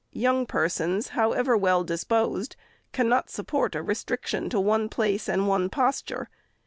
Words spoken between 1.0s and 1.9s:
however well